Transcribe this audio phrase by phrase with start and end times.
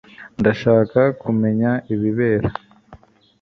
[0.39, 2.49] Ndashaka kumenya ibibera